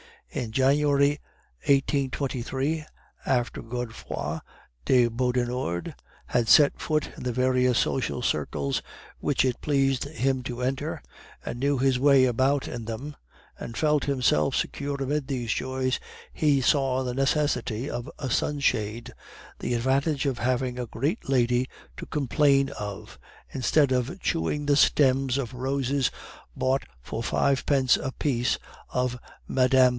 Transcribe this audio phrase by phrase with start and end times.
[0.31, 1.19] "In January
[1.67, 2.85] 1823,
[3.25, 4.39] after Godefroid
[4.85, 5.93] de Beaudenord
[6.27, 8.81] had set foot in the various social circles
[9.19, 11.03] which it pleased him to enter,
[11.45, 13.15] and knew his way about in them,
[13.59, 15.99] and felt himself secure amid these joys,
[16.33, 19.11] he saw the necessity of a sunshade
[19.59, 23.19] the advantage of having a great lady to complain of,
[23.51, 26.09] instead of chewing the stems of roses
[26.55, 28.57] bought for fivepence apiece
[28.91, 29.89] of Mme.